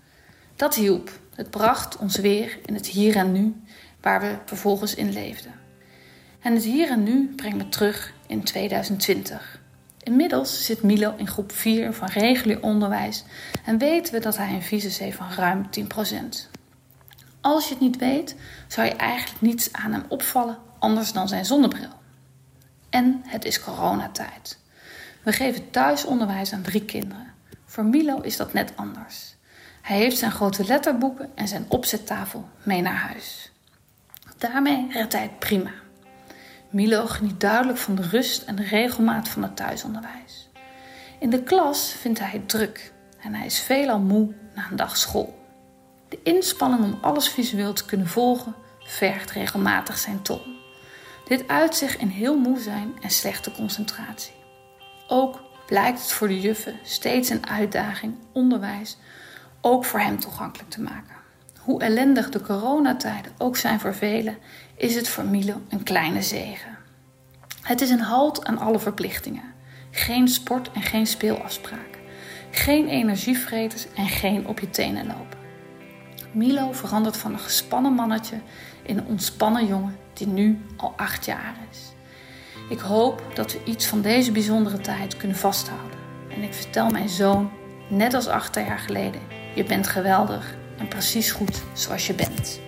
[0.55, 1.09] Dat hielp.
[1.35, 3.61] Het bracht ons weer in het hier en nu,
[4.01, 5.53] waar we vervolgens in leefden.
[6.41, 9.59] En het hier en nu brengt me terug in 2020.
[10.03, 13.23] Inmiddels zit Milo in groep 4 van regulier onderwijs
[13.65, 15.85] en weten we dat hij een visus heeft van ruim 10%.
[17.41, 18.35] Als je het niet weet,
[18.67, 21.89] zou je eigenlijk niets aan hem opvallen anders dan zijn zonnebril.
[22.89, 24.59] En het is coronatijd.
[25.23, 27.33] We geven thuisonderwijs aan drie kinderen.
[27.65, 29.34] Voor Milo is dat net anders.
[29.85, 33.51] Hij heeft zijn grote letterboeken en zijn opzettafel mee naar huis.
[34.37, 35.71] Daarmee redt hij het prima.
[36.69, 40.49] Milo geniet duidelijk van de rust en de regelmaat van het thuisonderwijs.
[41.19, 44.97] In de klas vindt hij het druk en hij is veelal moe na een dag
[44.97, 45.39] school.
[46.09, 50.41] De inspanning om alles visueel te kunnen volgen vergt regelmatig zijn tol.
[51.25, 54.35] Dit uit zich in heel moe zijn en slechte concentratie.
[55.07, 58.97] Ook blijkt het voor de juffen steeds een uitdaging onderwijs
[59.65, 61.15] ook voor hem toegankelijk te maken.
[61.59, 64.37] Hoe ellendig de coronatijden ook zijn voor velen,
[64.75, 66.77] is het voor Milo een kleine zegen.
[67.61, 69.53] Het is een halt aan alle verplichtingen.
[69.91, 71.99] Geen sport en geen speelafspraken.
[72.51, 75.39] Geen energievreters en geen op je tenen lopen.
[76.31, 78.39] Milo verandert van een gespannen mannetje
[78.83, 81.79] in een ontspannen jongen die nu al acht jaar is.
[82.69, 85.99] Ik hoop dat we iets van deze bijzondere tijd kunnen vasthouden.
[86.29, 87.51] En ik vertel mijn zoon,
[87.89, 89.21] net als acht jaar geleden,
[89.55, 92.59] je bent geweldig en precies goed zoals je bent.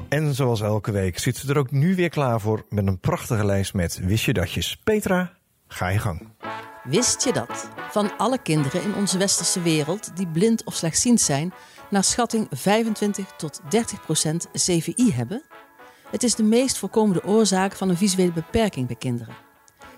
[0.10, 3.46] En zoals elke week zitten we er ook nu weer klaar voor met een prachtige
[3.46, 4.78] lijst met wist je datjes.
[4.84, 5.32] Petra,
[5.67, 6.28] ga je gang.
[6.84, 7.69] Wist je dat?
[7.91, 11.54] Van alle kinderen in onze westerse wereld die blind of slechtziend zijn,
[11.89, 15.43] naar schatting 25 tot 30 procent CVI hebben?
[16.10, 19.36] Het is de meest voorkomende oorzaak van een visuele beperking bij kinderen.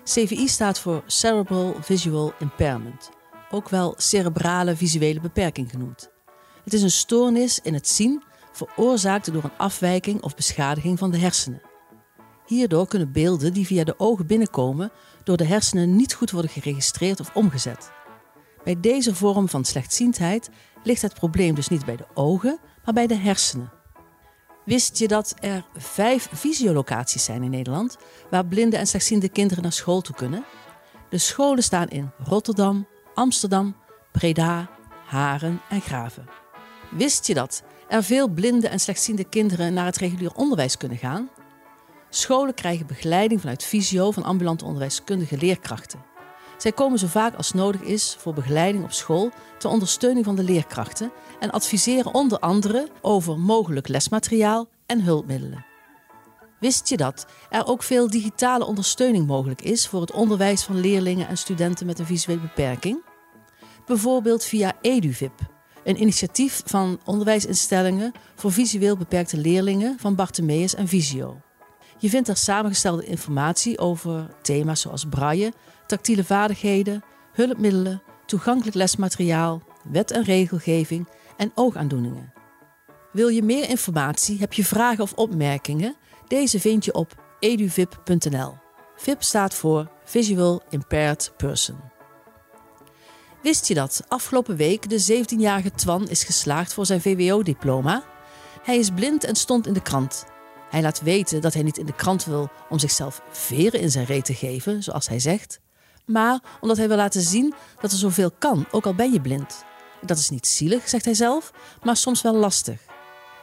[0.04, 3.10] CVI staat voor Cerebral Visual Impairment,
[3.50, 6.10] ook wel cerebrale visuele beperking genoemd.
[6.64, 8.22] Het is een stoornis in het zien
[8.52, 11.62] veroorzaakt door een afwijking of beschadiging van de hersenen.
[12.46, 14.92] Hierdoor kunnen beelden die via de ogen binnenkomen
[15.26, 17.90] door de hersenen niet goed worden geregistreerd of omgezet.
[18.64, 20.50] Bij deze vorm van slechtziendheid
[20.82, 23.72] ligt het probleem dus niet bij de ogen, maar bij de hersenen.
[24.64, 27.96] Wist je dat er vijf visiolocaties zijn in Nederland
[28.30, 30.44] waar blinde en slechtziende kinderen naar school toe kunnen?
[31.08, 33.76] De scholen staan in Rotterdam, Amsterdam,
[34.12, 34.70] Breda,
[35.06, 36.28] Haren en Graven.
[36.90, 41.28] Wist je dat er veel blinde en slechtziende kinderen naar het regulier onderwijs kunnen gaan?
[42.10, 46.04] Scholen krijgen begeleiding vanuit visio van ambulante onderwijskundige leerkrachten.
[46.56, 50.42] Zij komen zo vaak als nodig is voor begeleiding op school ter ondersteuning van de
[50.42, 55.64] leerkrachten en adviseren onder andere over mogelijk lesmateriaal en hulpmiddelen.
[56.60, 61.28] Wist je dat er ook veel digitale ondersteuning mogelijk is voor het onderwijs van leerlingen
[61.28, 63.02] en studenten met een visuele beperking?
[63.86, 65.40] Bijvoorbeeld via EduVip,
[65.84, 71.40] een initiatief van onderwijsinstellingen voor visueel beperkte leerlingen van Bartemeus en Visio.
[71.98, 75.52] Je vindt daar samengestelde informatie over thema's zoals braille,
[75.86, 82.32] tactiele vaardigheden, hulpmiddelen, toegankelijk lesmateriaal, wet en regelgeving en oogaandoeningen.
[83.12, 85.96] Wil je meer informatie, heb je vragen of opmerkingen?
[86.28, 88.54] Deze vind je op eduvip.nl.
[88.96, 91.76] VIP staat voor Visual Impaired Person.
[93.42, 98.04] Wist je dat afgelopen week de 17-jarige Twan is geslaagd voor zijn VWO-diploma?
[98.62, 100.24] Hij is blind en stond in de krant.
[100.70, 104.04] Hij laat weten dat hij niet in de krant wil om zichzelf veren in zijn
[104.04, 105.60] reet te geven, zoals hij zegt,
[106.06, 109.64] maar omdat hij wil laten zien dat er zoveel kan, ook al ben je blind.
[110.00, 111.52] Dat is niet zielig, zegt hij zelf,
[111.82, 112.80] maar soms wel lastig.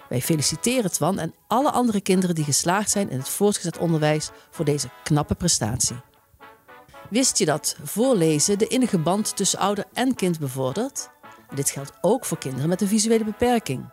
[0.10, 4.66] Wij feliciteren Twan en alle andere kinderen die geslaagd zijn in het voortgezet onderwijs voor
[4.66, 5.96] deze knappe prestatie.
[7.10, 11.10] Wist je dat voorlezen de innige band tussen ouder en kind bevordert?
[11.56, 13.90] Dit geldt ook voor kinderen met een visuele beperking.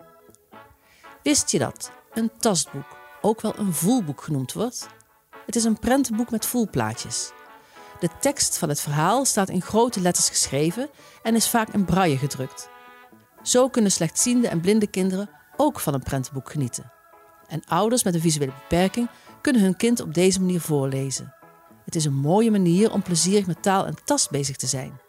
[1.23, 4.89] Wist je dat een tastboek ook wel een voelboek genoemd wordt?
[5.47, 7.33] Het is een prentenboek met voelplaatjes.
[8.01, 10.91] De tekst van het verhaal staat in grote letters geschreven
[11.23, 12.69] en is vaak in braille gedrukt.
[13.43, 16.93] Zo kunnen slechtziende en blinde kinderen ook van een prentenboek genieten.
[17.47, 19.09] En ouders met een visuele beperking
[19.41, 21.35] kunnen hun kind op deze manier voorlezen.
[21.85, 25.01] Het is een mooie manier om plezierig met taal en tast bezig te zijn.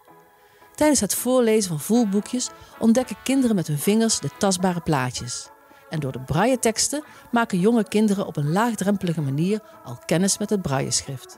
[0.76, 5.50] Tijdens het voorlezen van voelboekjes ontdekken kinderen met hun vingers de tastbare plaatjes.
[5.92, 10.62] En door de braille-teksten maken jonge kinderen op een laagdrempelige manier al kennis met het
[10.62, 11.38] brailleschrift.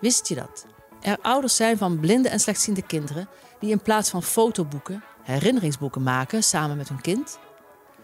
[0.00, 0.66] Wist je dat?
[1.00, 6.42] Er ouders zijn van blinde en slechtziende kinderen die in plaats van fotoboeken herinneringsboeken maken
[6.42, 7.38] samen met hun kind?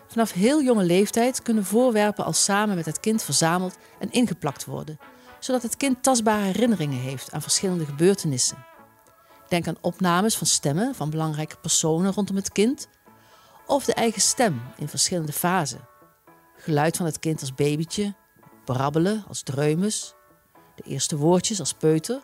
[0.06, 4.98] Vanaf heel jonge leeftijd kunnen voorwerpen al samen met het kind verzameld en ingeplakt worden,
[5.38, 8.66] zodat het kind tastbare herinneringen heeft aan verschillende gebeurtenissen.
[9.48, 12.88] Denk aan opnames van stemmen van belangrijke personen rondom het kind,
[13.66, 15.88] of de eigen stem in verschillende fasen.
[16.56, 18.14] Geluid van het kind als babytje,
[18.64, 20.14] brabbelen als dreumes,
[20.74, 22.22] de eerste woordjes als peuter,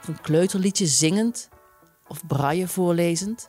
[0.00, 1.48] of een kleuterliedje zingend
[2.06, 3.48] of braille voorlezend.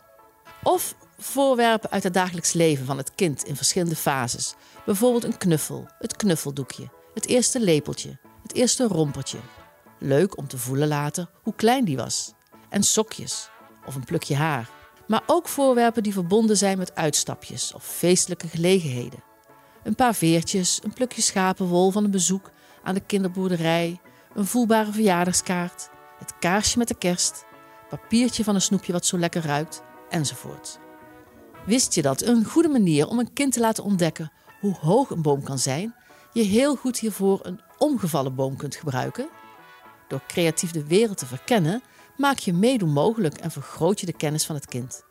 [0.63, 4.55] Of voorwerpen uit het dagelijks leven van het kind in verschillende fases.
[4.85, 9.39] Bijvoorbeeld een knuffel, het knuffeldoekje, het eerste lepeltje, het eerste rompertje.
[9.99, 12.33] Leuk om te voelen later hoe klein die was.
[12.69, 13.49] En sokjes
[13.85, 14.69] of een plukje haar.
[15.11, 19.23] Maar ook voorwerpen die verbonden zijn met uitstapjes of feestelijke gelegenheden.
[19.83, 22.51] Een paar veertjes, een plukje schapenwol van een bezoek
[22.83, 23.99] aan de kinderboerderij,
[24.33, 27.45] een voelbare verjaardagskaart, het kaarsje met de kerst,
[27.89, 30.79] papiertje van een snoepje wat zo lekker ruikt, enzovoort.
[31.65, 35.21] Wist je dat een goede manier om een kind te laten ontdekken hoe hoog een
[35.21, 35.95] boom kan zijn,
[36.33, 39.29] je heel goed hiervoor een omgevallen boom kunt gebruiken?
[40.07, 41.81] Door creatief de wereld te verkennen,
[42.17, 45.03] maak je meedoen mogelijk en vergroot je de kennis van het kind.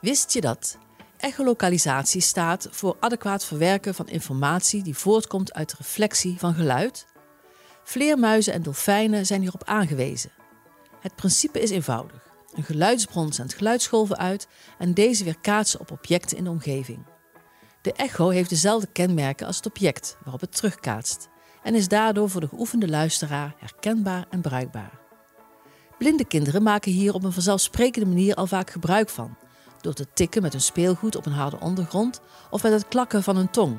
[0.00, 0.78] Wist je dat
[1.16, 7.06] echolocalisatie staat voor adequaat verwerken van informatie die voortkomt uit reflectie van geluid?
[7.84, 10.32] Vleermuizen en dolfijnen zijn hierop aangewezen.
[11.00, 12.32] Het principe is eenvoudig.
[12.52, 17.06] Een geluidsbron zendt geluidsgolven uit en deze weer kaatsen op objecten in de omgeving.
[17.82, 21.28] De echo heeft dezelfde kenmerken als het object waarop het terugkaatst
[21.62, 25.03] en is daardoor voor de geoefende luisteraar herkenbaar en bruikbaar.
[25.98, 29.36] Blinde kinderen maken hier op een vanzelfsprekende manier al vaak gebruik van,
[29.80, 33.36] door te tikken met hun speelgoed op een harde ondergrond of met het klakken van
[33.36, 33.78] hun tong.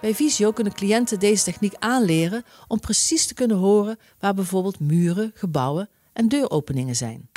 [0.00, 5.30] Bij Visio kunnen cliënten deze techniek aanleren om precies te kunnen horen waar bijvoorbeeld muren,
[5.34, 7.30] gebouwen en deuropeningen zijn.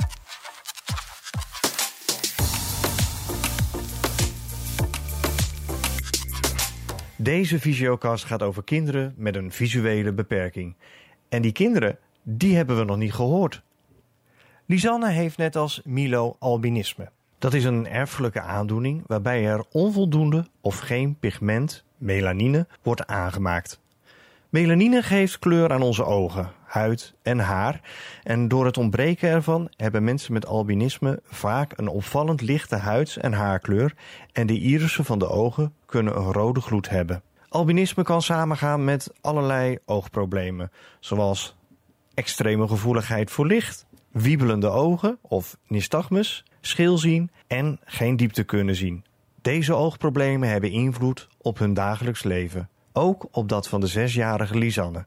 [7.18, 10.76] Deze visiocast gaat over kinderen met een visuele beperking.
[11.30, 13.62] En die kinderen, die hebben we nog niet gehoord.
[14.66, 17.10] Lisanne heeft net als Milo albinisme.
[17.38, 23.80] Dat is een erfelijke aandoening waarbij er onvoldoende of geen pigment, melanine, wordt aangemaakt.
[24.50, 27.82] Melanine geeft kleur aan onze ogen, huid en haar.
[28.24, 33.34] En door het ontbreken ervan hebben mensen met albinisme vaak een opvallend lichte huids- en
[33.34, 33.94] haarkleur.
[34.32, 37.22] En de irissen van de ogen kunnen een rode gloed hebben.
[37.50, 41.56] Albinisme kan samengaan met allerlei oogproblemen, zoals
[42.22, 49.06] extreme gevoeligheid voor licht, wiebelende ogen of nystagmus, scheelzien en geen diepte kunnen zien.
[49.42, 55.06] Deze oogproblemen hebben invloed op hun dagelijks leven, ook op dat van de zesjarige Lisanne.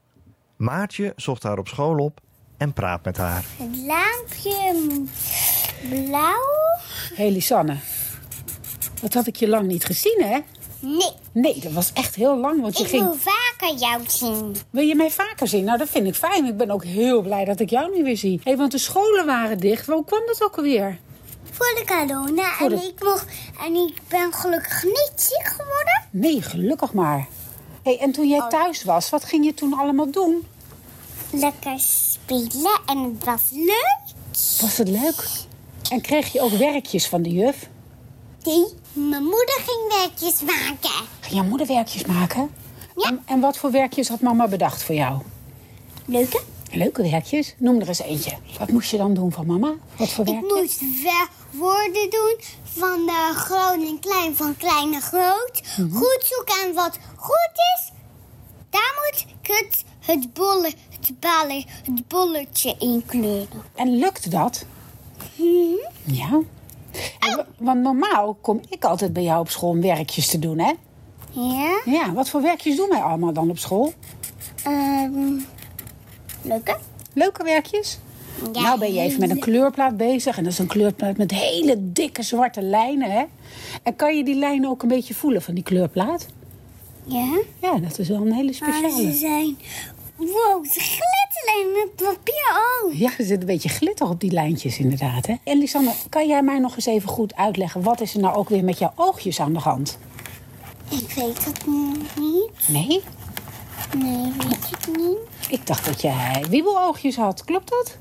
[0.55, 2.21] Maartje zocht haar op school op
[2.57, 3.45] en praat met haar.
[3.57, 5.03] Het laampje
[5.89, 6.79] blauw?
[7.13, 7.77] Hé hey, Lisanne,
[9.01, 10.39] dat had ik je lang niet gezien, hè?
[10.79, 13.13] Nee, Nee, dat was echt heel lang, want je ik ging...
[13.59, 14.55] wil vaker jou zien.
[14.69, 15.63] Wil je mij vaker zien?
[15.63, 16.45] Nou, dat vind ik fijn.
[16.45, 18.41] Ik ben ook heel blij dat ik jou nu weer zie.
[18.43, 19.85] Hé, want de scholen waren dicht.
[19.87, 20.99] Hoe kwam dat ook alweer?
[21.51, 22.51] Voor de corona.
[22.53, 23.25] Voor de- En, ik mocht,
[23.65, 26.03] en ik ben gelukkig niet ziek geworden.
[26.11, 27.27] Nee, gelukkig maar.
[27.83, 30.47] Hé, en toen jij thuis was, wat ging je toen allemaal doen?
[31.31, 33.99] Lekker spelen en het was leuk.
[34.61, 35.27] Was het leuk?
[35.91, 37.69] En kreeg je ook werkjes van de juf?
[38.43, 41.05] Nee, mijn moeder ging werkjes maken.
[41.19, 42.49] Ging jouw moeder werkjes maken?
[42.95, 43.07] Ja.
[43.09, 45.21] En, en wat voor werkjes had mama bedacht voor jou?
[46.05, 46.41] Leuke?
[46.71, 47.55] Leuke werkjes?
[47.57, 48.31] Noem er eens eentje.
[48.59, 49.73] Wat moest je dan doen van mama?
[49.97, 50.51] Wat voor Ik werkjes?
[50.59, 55.61] moest we- woorden doen van de groot en klein, van klein naar groot.
[55.77, 55.91] Mhm.
[55.95, 57.91] Goed zoeken en wat goed is.
[58.69, 63.61] Daar moet ik het, het, bolle, het, ballen, het bolletje in kleuren.
[63.75, 64.65] En lukt dat?
[65.35, 65.45] Mhm.
[66.03, 66.29] Ja.
[67.19, 70.59] En wa- Want normaal kom ik altijd bij jou op school om werkjes te doen,
[70.59, 70.71] hè?
[71.35, 71.81] Ja?
[71.85, 73.93] Ja, wat voor werkjes doen wij allemaal dan op school?
[74.63, 75.39] Ehm
[76.41, 76.77] leuke?
[77.13, 77.99] Leuke werkjes?
[78.53, 80.37] Ja, nou ben je even met een kleurplaat bezig.
[80.37, 83.23] En dat is een kleurplaat met hele dikke zwarte lijnen, hè?
[83.83, 86.25] En kan je die lijnen ook een beetje voelen van die kleurplaat?
[87.05, 87.39] Ja?
[87.61, 89.13] Ja, dat is wel een hele Maar ze speciale.
[89.13, 89.57] zijn...
[90.15, 92.93] Wow, ze glitteren met papier ook.
[92.93, 95.35] Ja, er zit een beetje glitter op die lijntjes inderdaad, hè?
[95.43, 97.81] En Lisanne, kan jij mij nog eens even goed uitleggen...
[97.81, 99.97] wat is er nou ook weer met jouw oogjes aan de hand?
[101.01, 102.51] Ik weet het niet.
[102.67, 103.01] Nee?
[103.97, 105.17] Nee, weet ik niet.
[105.49, 107.43] Ik dacht dat jij wiebeloogjes had.
[107.43, 107.97] Klopt dat?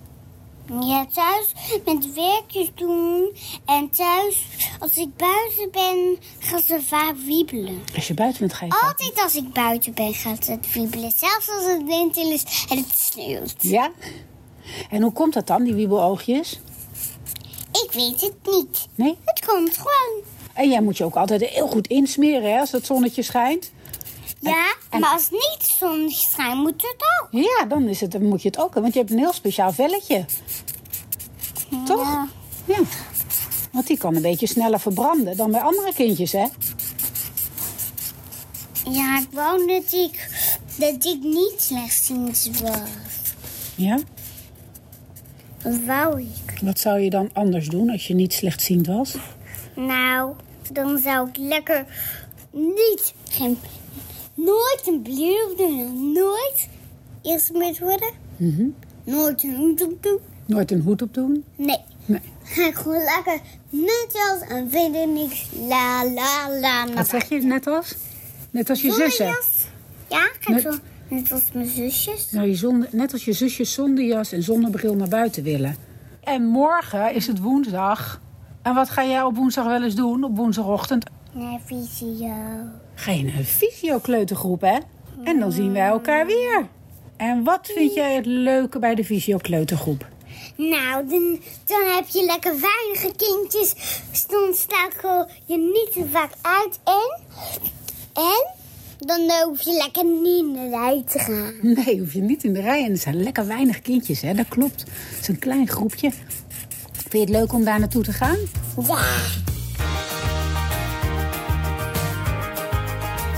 [0.81, 1.53] Ja, thuis
[1.85, 3.37] met werkjes doen.
[3.65, 4.47] En thuis,
[4.79, 7.83] als ik buiten ben, gaat ze vaak wiebelen.
[7.95, 11.13] Als je buiten bent, ga je vaak- Altijd als ik buiten ben, gaat het wiebelen.
[11.17, 13.55] Zelfs als het winter is en het sneeuwt.
[13.59, 13.91] Ja?
[14.91, 16.61] En hoe komt dat dan, die wiebeloogjes?
[17.73, 18.87] Ik weet het niet.
[18.95, 19.17] Nee?
[19.25, 20.23] Het komt gewoon.
[20.55, 23.71] En jij moet je ook altijd heel goed insmeren, hè, als het zonnetje schijnt.
[24.41, 27.29] Ja, en- maar als het niet zonnetje schijnt, moet het ook.
[27.43, 29.73] Ja, dan, is het, dan moet je het ook, want je hebt een heel speciaal
[29.73, 30.25] velletje.
[31.85, 32.27] Toch?
[32.65, 32.79] Ja.
[33.73, 36.47] Want die kan een beetje sneller verbranden dan bij andere kindjes, hè?
[38.91, 40.29] Ja, ik wou dat ik,
[40.79, 42.81] dat ik niet slechtziend was.
[43.75, 43.99] Ja.
[45.87, 46.61] Wou ik.
[46.63, 49.15] Wat zou je dan anders doen als je niet slechtziend was?
[49.75, 50.35] Nou,
[50.73, 51.87] dan zou ik lekker
[52.51, 53.59] niet, geen,
[54.35, 56.13] nooit een bril doen.
[56.13, 56.69] Nooit
[57.23, 58.11] eerst met worden.
[59.05, 60.19] Nooit een hoed op doen.
[60.47, 61.45] Nooit een hoed op doen?
[61.57, 61.79] Nee.
[62.07, 62.21] Nee.
[62.43, 65.47] Ga ik gewoon lekker net als en verder niks.
[65.69, 66.93] La la la.
[66.95, 67.95] Wat zeg je, net als?
[68.51, 69.27] Net als je Zonder zussen?
[69.27, 69.67] jas.
[70.09, 70.79] Ja, ga Net- ik zo.
[71.09, 72.31] Net als mijn zusjes.
[72.31, 75.77] Nou, je zonder, net als je zusjes zonder jas en zonder bril naar buiten willen.
[76.21, 78.21] En morgen is het woensdag.
[78.65, 81.05] En wat ga jij op woensdag wel eens doen, op woensdagochtend?
[81.33, 82.35] Naar visio.
[82.95, 84.79] Ga je naar een fysiokleutergroep, hè?
[85.25, 86.67] En dan zien wij elkaar weer.
[87.17, 90.07] En wat vind jij het leuke bij de fysiokleutergroep?
[90.57, 93.75] Nou, dan, dan heb je lekker weinige kindjes.
[94.11, 96.79] Dus dan stakel je niet te vaak uit.
[96.85, 97.21] En,
[98.13, 98.47] en
[99.07, 101.53] dan hoef je lekker niet naar de rij te gaan.
[101.85, 102.85] Nee, hoef je niet in de rij.
[102.85, 104.35] En er zijn lekker weinig kindjes, hè?
[104.35, 104.81] Dat klopt.
[104.81, 106.11] Het is een klein groepje.
[107.15, 108.37] Vind je het leuk om daar naartoe te gaan?
[108.87, 109.05] Ja.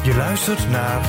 [0.04, 1.02] Je luistert naar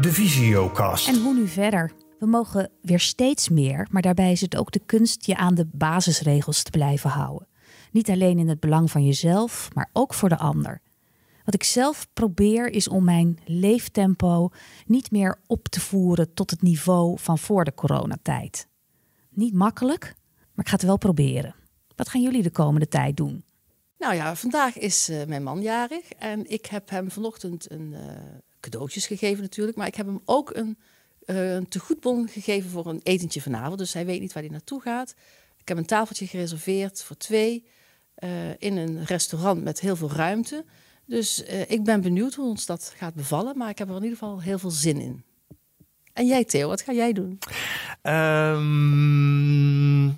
[0.00, 1.08] de Visiocast.
[1.08, 1.92] En hoe nu verder?
[2.18, 5.66] We mogen weer steeds meer, maar daarbij is het ook de kunst je aan de
[5.72, 7.48] basisregels te blijven houden.
[7.90, 10.80] Niet alleen in het belang van jezelf, maar ook voor de ander.
[11.44, 14.50] Wat ik zelf probeer is om mijn leeftempo
[14.86, 18.68] niet meer op te voeren tot het niveau van voor de coronatijd.
[19.30, 20.14] Niet makkelijk,
[20.54, 21.54] maar ik ga het wel proberen.
[21.96, 23.44] Wat gaan jullie de komende tijd doen?
[23.98, 28.00] Nou ja, vandaag is eh, mijn man jarig en ik heb hem vanochtend een eh,
[28.60, 30.78] cadeautjes gegeven natuurlijk, maar ik heb hem ook een,
[31.24, 34.80] eh een tegoedbon gegeven voor een etentje vanavond, dus hij weet niet waar hij naartoe
[34.80, 35.14] gaat.
[35.60, 37.64] Ik heb een tafeltje gereserveerd voor twee
[38.16, 40.64] eh, in een restaurant met heel veel ruimte.
[41.04, 44.02] Dus eh, ik ben benieuwd hoe ons dat gaat bevallen, maar ik heb er in
[44.02, 45.24] ieder geval heel veel zin in.
[46.12, 47.38] En jij Theo, wat ga jij doen?
[48.02, 50.08] Ehm,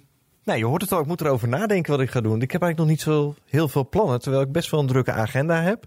[0.49, 2.43] nou, je hoort het al, ik moet erover nadenken wat ik ga doen.
[2.43, 5.13] Ik heb eigenlijk nog niet zo heel veel plannen, terwijl ik best wel een drukke
[5.13, 5.85] agenda heb.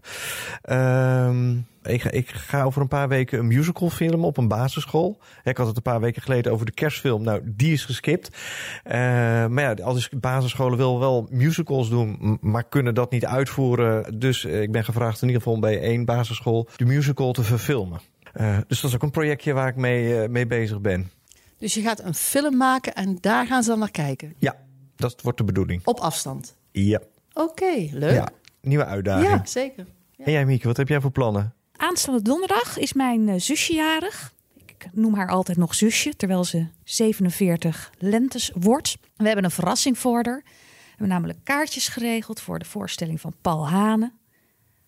[0.62, 5.20] Ehm, ik, ga, ik ga over een paar weken een musical filmen op een basisschool.
[5.44, 7.24] Ik had het een paar weken geleden over de kerstfilm.
[7.24, 8.38] Nou, die is geskipt.
[8.84, 9.00] Eh,
[9.48, 14.20] maar ja, al die basisscholen willen wel musicals doen, maar kunnen dat niet uitvoeren.
[14.20, 18.00] Dus eh, ik ben gevraagd in ieder geval bij één basisschool de musical te verfilmen.
[18.34, 21.12] Eh, dus dat is ook een projectje waar ik mee, mee bezig ben.
[21.62, 24.34] Dus je gaat een film maken en daar gaan ze dan naar kijken.
[24.38, 24.56] Ja,
[24.96, 25.82] dat wordt de bedoeling.
[25.86, 26.56] Op afstand.
[26.72, 27.02] Ja,
[27.34, 28.14] Oké, leuk.
[28.14, 28.30] ja.
[28.62, 29.30] nieuwe uitdaging.
[29.30, 29.86] Ja, zeker.
[30.18, 31.54] En jij Mieke, wat heb jij voor plannen?
[31.76, 34.34] Aanstaande donderdag is mijn eh, zusje jarig.
[34.66, 38.98] Ik noem haar altijd nog zusje, terwijl ze 47 lentes wordt.
[39.16, 40.42] We hebben een verrassing voor haar.
[40.44, 44.12] We hebben namelijk kaartjes geregeld voor de voorstelling van Paul Hane.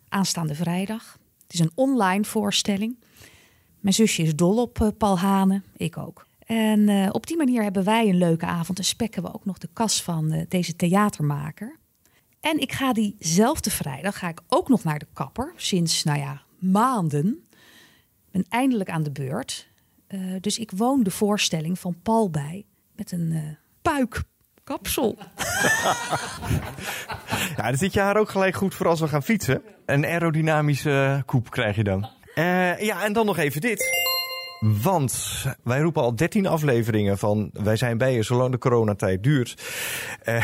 [0.09, 1.17] Aanstaande vrijdag.
[1.43, 3.03] Het is een online voorstelling.
[3.80, 6.26] Mijn zusje is dol op eh, Paul Hane, ik ook.
[6.54, 9.58] En eh, op die manier hebben wij een leuke avond en spekken we ook nog
[9.58, 11.78] de kas van eh, deze theatermaker.
[12.39, 15.54] En ik ga diezelfde vrijdag ga ik ook nog naar de kapper.
[15.56, 17.47] Sinds, nou ja, maanden.
[18.32, 19.70] Ben eindelijk aan de beurt.
[20.08, 22.66] Eh, dus ik woon de voorstelling van Paul bij.
[22.95, 23.41] Met een eh
[23.82, 25.18] puikkapsel.
[27.58, 29.62] Ja, dan zit je haar ook gelijk goed voor als we gaan fietsen.
[29.86, 32.10] Een aerodynamische koep krijg je dan.
[32.80, 34.12] Ja, en dan nog even dit.
[34.64, 39.64] Want wij roepen al 13 afleveringen van wij zijn bij je zolang de coronatijd duurt.
[40.24, 40.43] Eh,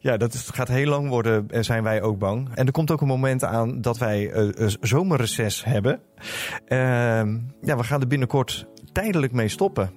[0.00, 2.48] ja, dat gaat heel lang worden, eh, zijn wij ook bang.
[2.54, 6.00] En er komt ook een moment aan dat wij een zomerreces hebben.
[6.66, 9.90] Ehm, ja, we gaan er binnenkort tijdelijk mee stoppen.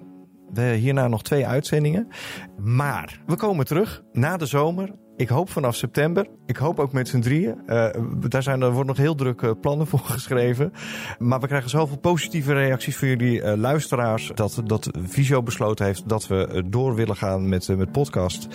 [0.53, 2.07] We hierna nog twee uitzendingen.
[2.57, 4.89] Maar we komen terug na de zomer.
[5.19, 6.27] Ik hoop vanaf september.
[6.45, 7.55] Ik hoop ook met z'n drieën.
[7.65, 7.89] Eh,
[8.29, 10.73] daar zijn, er worden nog heel drukke plannen voor geschreven.
[11.17, 14.31] Maar we krijgen zoveel positieve reacties van jullie eh, luisteraars.
[14.35, 18.47] Dat, dat Visio besloten heeft dat we eh, door willen gaan met, eh, met podcast.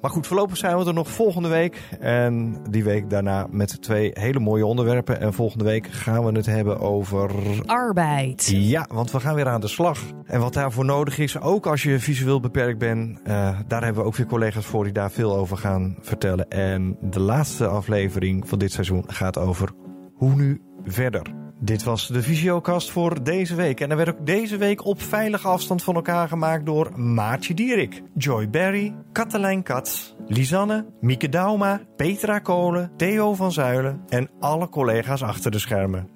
[0.00, 1.88] Maar goed, voorlopig zijn we er nog volgende week.
[2.00, 5.20] En die week daarna met twee hele mooie onderwerpen.
[5.20, 7.30] En volgende week gaan we het hebben over
[7.66, 8.46] Arbeid.
[8.46, 9.98] ja, want we gaan weer aan de slag.
[10.24, 14.08] En wat daarvoor nodig is, ook als je visueel beperkt bent, eh, daar hebben we
[14.08, 16.48] ook weer collega's voor die daar veel over gaan vertellen.
[16.48, 19.72] En de laatste aflevering van dit seizoen gaat over
[20.14, 21.42] hoe nu verder.
[21.60, 23.80] Dit was de Visiocast voor deze week.
[23.80, 28.02] En er werd ook deze week op veilige afstand van elkaar gemaakt door Maartje Dierik,
[28.14, 35.22] Joy Berry, Katelijn Katz, Lisanne, Mieke Dauma, Petra Kolen, Theo van Zuilen en alle collega's
[35.22, 36.13] achter de schermen.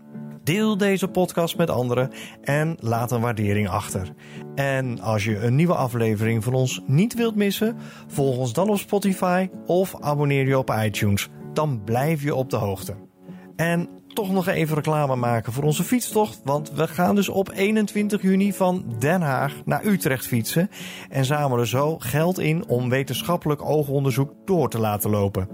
[0.48, 2.10] Deel deze podcast met anderen
[2.42, 4.12] en laat een waardering achter.
[4.54, 7.76] En als je een nieuwe aflevering van ons niet wilt missen,
[8.06, 11.28] volg ons dan op Spotify of abonneer je op iTunes.
[11.52, 12.94] Dan blijf je op de hoogte.
[13.56, 16.40] En toch nog even reclame maken voor onze fietstocht.
[16.44, 20.70] Want we gaan dus op 21 juni van Den Haag naar Utrecht fietsen.
[21.08, 25.48] En zamelen zo geld in om wetenschappelijk oogonderzoek door te laten lopen.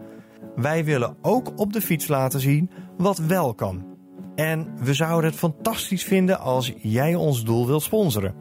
[0.56, 3.93] Wij willen ook op de fiets laten zien wat wel kan.
[4.34, 8.34] En we zouden het fantastisch vinden als jij ons doel wilt sponsoren.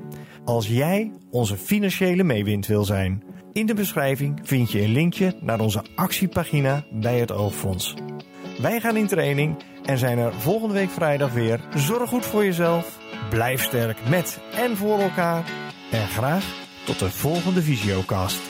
[0.46, 3.24] Als jij onze financiële meewind wil zijn.
[3.54, 7.94] In de beschrijving vind je een linkje naar onze actiepagina bij het Oogfonds.
[8.62, 11.60] Wij gaan in training en zijn er volgende week vrijdag weer.
[11.76, 15.44] Zorg goed voor jezelf, blijf sterk met en voor elkaar.
[15.92, 16.46] En graag
[16.86, 18.42] tot de volgende Visiocast.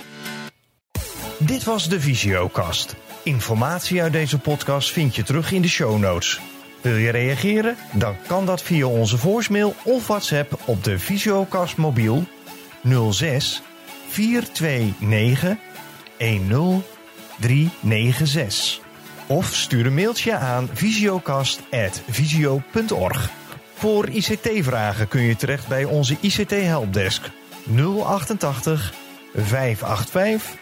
[1.40, 2.96] Dit was de Visiocast.
[3.24, 6.53] Informatie uit deze podcast vind je terug in de show notes.
[6.84, 7.76] Wil je reageren?
[7.94, 12.24] Dan kan dat via onze voicemail of WhatsApp op de Visiocast mobiel
[13.12, 13.62] 06
[14.08, 15.58] 429
[16.18, 18.80] 10396.
[19.28, 23.30] Of stuur een mailtje aan visiocast.visio.org.
[23.74, 27.30] Voor ICT-vragen kun je terecht bij onze ICT-helpdesk
[27.76, 28.94] 088
[29.34, 30.56] 585